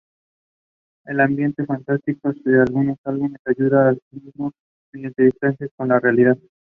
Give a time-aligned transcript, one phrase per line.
[1.05, 6.39] La ambientación fantástica de algunos álbumes ayuda asimismo a mantener distancia con la realidad.